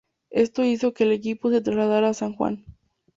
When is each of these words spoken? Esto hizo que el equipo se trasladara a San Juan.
Esto 0.31 0.65
hizo 0.65 0.95
que 0.95 1.03
el 1.03 1.11
equipo 1.11 1.51
se 1.51 1.61
trasladara 1.61 2.09
a 2.09 2.13
San 2.15 2.33
Juan. 2.33 2.65